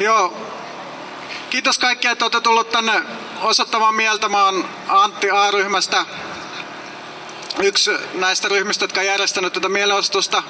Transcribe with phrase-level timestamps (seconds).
[0.00, 0.36] Joo.
[1.50, 3.02] Kiitos kaikkia, että olette tullut tänne
[3.42, 4.28] osoittamaan mieltä.
[4.28, 6.06] Mä oon Antti A-ryhmästä.
[7.62, 10.42] Yksi näistä ryhmistä, jotka on järjestänyt tätä mielenosoitusta.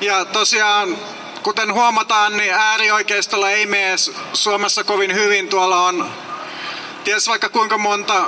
[0.00, 0.98] Ja tosiaan,
[1.42, 3.94] kuten huomataan, niin äärioikeistolla ei mene
[4.32, 5.48] Suomessa kovin hyvin.
[5.48, 6.10] Tuolla on
[7.04, 8.24] ties vaikka kuinka monta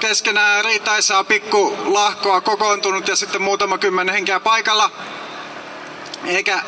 [0.00, 4.90] keskenään riitaisaa pikku lahkoa kokoontunut ja sitten muutama kymmenen henkeä paikalla.
[6.24, 6.62] Eikä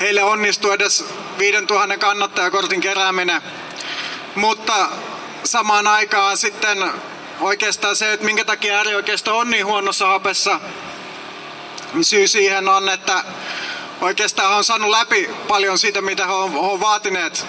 [0.00, 1.04] heille onnistu edes
[1.38, 3.42] 5000 kannattajakortin kerääminen.
[4.34, 4.88] Mutta
[5.44, 6.92] samaan aikaan sitten
[7.40, 10.60] oikeastaan se, että minkä takia äärioikeisto on niin huonossa hapessa,
[11.92, 13.24] niin syy siihen on, että
[14.00, 17.46] oikeastaan on saanut läpi paljon siitä, mitä he on, vaatineet.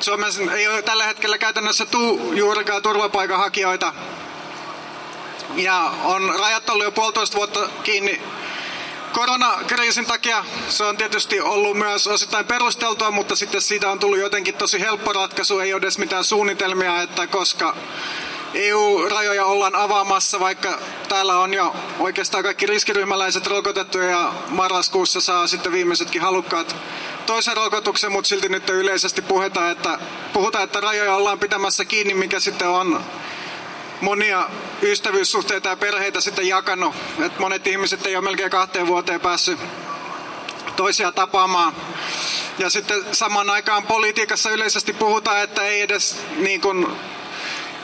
[0.00, 3.92] Suomessa ei ole tällä hetkellä käytännössä tuu juurikaan turvapaikanhakijoita.
[5.54, 8.22] Ja on rajat ollut jo puolitoista vuotta kiinni
[9.16, 14.54] koronakriisin takia se on tietysti ollut myös osittain perusteltua, mutta sitten siitä on tullut jotenkin
[14.54, 15.58] tosi helppo ratkaisu.
[15.58, 17.76] Ei ole edes mitään suunnitelmia, että koska
[18.54, 25.72] EU-rajoja ollaan avaamassa, vaikka täällä on jo oikeastaan kaikki riskiryhmäläiset rokotettu ja marraskuussa saa sitten
[25.72, 26.76] viimeisetkin halukkaat
[27.26, 29.98] toisen rokotuksen, mutta silti nyt yleisesti puhutaan, että,
[30.32, 33.04] puhutaan, että rajoja ollaan pitämässä kiinni, mikä sitten on
[34.00, 34.48] monia
[34.82, 36.94] ystävyyssuhteita ja perheitä sitten jakanut.
[37.26, 39.58] Et monet ihmiset ei ole melkein kahteen vuoteen päässyt
[40.76, 41.72] toisia tapaamaan.
[42.58, 46.86] Ja sitten samaan aikaan politiikassa yleisesti puhutaan, että ei edes niin kuin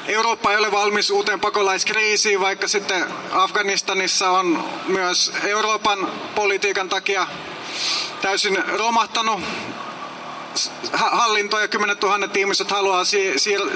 [0.07, 7.27] Eurooppa ei ole valmis uuteen pakolaiskriisiin, vaikka sitten Afganistanissa on myös Euroopan politiikan takia
[8.23, 9.41] täysin romahtanut
[10.93, 13.05] hallinto ja kymmenet tuhannet ihmiset haluaa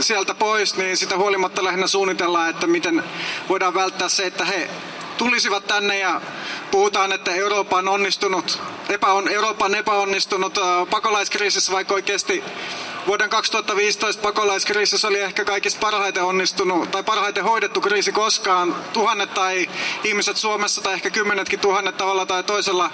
[0.01, 3.05] sieltä pois, niin sitä huolimatta lähinnä suunnitellaan, että miten
[3.49, 4.71] voidaan välttää se, että he
[5.19, 6.21] tulisivat tänne ja
[6.71, 10.59] puhutaan, että Eurooppa on onnistunut, epäon, Euroopan epäonnistunut
[10.91, 12.45] pakolaiskriisissä, vaikka oikeasti
[13.07, 18.77] vuoden 2015 pakolaiskriisissä oli ehkä kaikista parhaiten onnistunut tai parhaiten hoidettu kriisi koskaan.
[18.93, 19.69] Tuhannet tai
[20.05, 22.91] ihmiset Suomessa tai ehkä kymmenetkin tuhannet tavalla tai toisella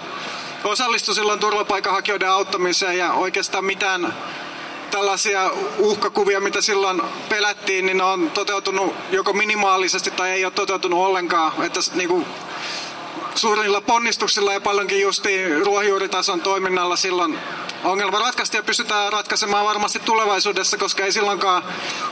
[0.65, 4.15] osallistui silloin turvapaikanhakijoiden auttamiseen ja oikeastaan mitään
[4.91, 11.01] tällaisia uhkakuvia, mitä silloin pelättiin, niin ne on toteutunut joko minimaalisesti tai ei ole toteutunut
[11.01, 11.53] ollenkaan.
[11.65, 12.27] Että niin kuin
[13.35, 17.39] suurilla ponnistuksilla ja paljonkin justiin ruohonjuuritason toiminnalla silloin
[17.85, 21.63] ongelma ratkaista ja pystytään ratkaisemaan varmasti tulevaisuudessa, koska ei silloinkaan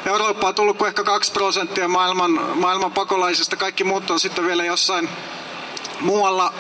[0.07, 3.57] Eurooppaa tullut kuin ehkä 2 prosenttia maailman, maailman pakolaisista.
[3.57, 5.09] Kaikki muut on sitten vielä jossain
[6.01, 6.55] muualla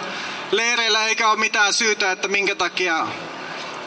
[0.50, 3.06] leireillä eikä ole mitään syytä, että minkä takia,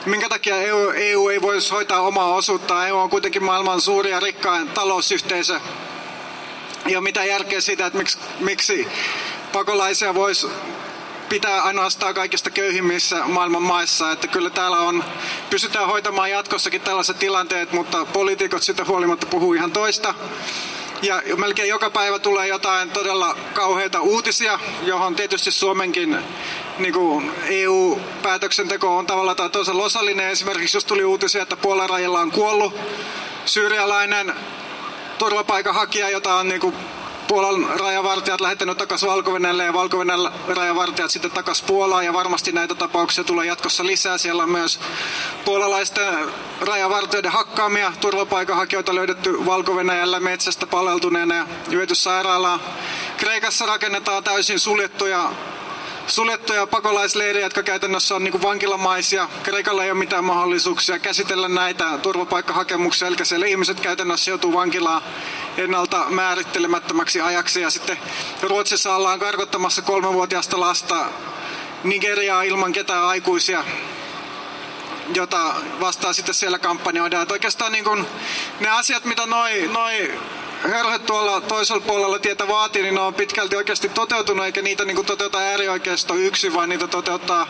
[0.06, 2.88] minkä takia EU, EU ei voisi hoitaa omaa osuuttaan.
[2.88, 5.60] EU on kuitenkin maailman suuri ja rikkain talousyhteisö.
[6.86, 8.88] Ei ole mitään järkeä siitä, että miksi, miksi
[9.54, 10.48] pakolaisia voisi
[11.30, 14.12] pitää ainoastaan kaikista köyhimmissä maailman maissa.
[14.12, 15.04] Että kyllä täällä on,
[15.50, 20.14] pystytään hoitamaan jatkossakin tällaiset tilanteet, mutta poliitikot sitä huolimatta puhuu ihan toista.
[21.04, 26.18] Ja melkein joka päivä tulee jotain todella kauheita uutisia, johon tietysti Suomenkin
[26.78, 30.30] niin kuin EU-päätöksenteko on tavalla tai toisella osallinen.
[30.30, 32.74] Esimerkiksi jos tuli uutisia, että Puolan rajalla on kuollut
[33.46, 34.34] syyrialainen
[35.18, 36.76] turvapaikanhakija, jota on niin kuin
[37.34, 39.98] Puolan rajavartijat lähettänyt takaisin valko ja valko
[40.48, 44.18] rajavartijat sitten takaisin Puolaan ja varmasti näitä tapauksia tulee jatkossa lisää.
[44.18, 44.80] Siellä on myös
[45.46, 46.14] puolalaisten
[46.62, 49.74] rajavartijoiden hakkaamia turvapaikanhakijoita löydetty valko
[50.20, 52.60] metsästä paleltuneena ja viety sairaalaan.
[53.18, 55.30] Kreikassa rakennetaan täysin suljettuja
[56.08, 59.30] suljettuja pakolaisleirejä, jotka käytännössä on niin vankilamaisia.
[59.44, 65.02] Kreikalla ei ole mitään mahdollisuuksia käsitellä näitä turvapaikkahakemuksia, eli siellä ihmiset käytännössä joutuu vankilaan
[65.58, 67.62] ennalta määrittelemättömäksi ajaksi.
[67.62, 67.98] Ja sitten
[68.42, 71.06] Ruotsissa ollaan karkottamassa kolmevuotiaasta lasta
[71.84, 73.64] Nigeriaa ilman ketään aikuisia
[75.14, 77.24] jota vastaan sitten siellä kampanjoidaan.
[77.24, 78.08] Että oikeastaan niin kun
[78.60, 80.20] ne asiat, mitä noin noi
[80.70, 85.06] hörhöt tuolla toisella puolella tietä vaatii, niin ne on pitkälti oikeasti toteutunut, eikä niitä niin
[85.06, 87.48] toteuta äärioikeisto yksin, vaan niitä toteuttaa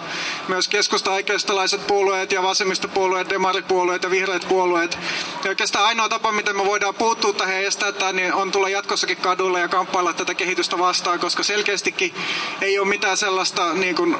[0.47, 4.97] myös keskusta-oikeistolaiset puolueet ja vasemmistopuolueet, demaripuolueet ja vihreät puolueet.
[5.43, 8.69] Ja oikeastaan ainoa tapa, miten me voidaan puuttua tähän ja estää tämän, niin on tulla
[8.69, 12.15] jatkossakin kadulle ja kamppailla tätä kehitystä vastaan, koska selkeästikin
[12.61, 14.17] ei ole mitään sellaista niin kuin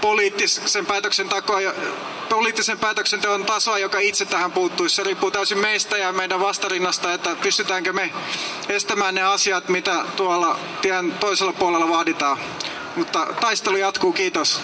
[0.00, 1.58] poliittisen päätöksentekoa,
[2.28, 4.96] poliittisen päätöksenteon tasoa, joka itse tähän puuttuisi.
[4.96, 8.12] Se riippuu täysin meistä ja meidän vastarinnasta, että pystytäänkö me
[8.68, 12.38] estämään ne asiat, mitä tuolla tien toisella puolella vaaditaan.
[12.96, 14.60] Mutta taistelu jatkuu, kiitos.